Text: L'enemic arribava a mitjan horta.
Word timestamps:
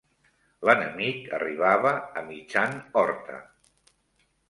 L'enemic 0.69 1.27
arribava 1.41 1.93
a 1.93 2.25
mitjan 2.33 2.77
horta. 2.99 3.41